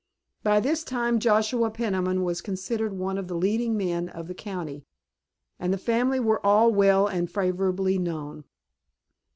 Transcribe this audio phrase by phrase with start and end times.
[0.41, 4.83] By this time Joshua Peniman was considered one of the leading men of the county,
[5.59, 8.45] and the family were all well and favorably known.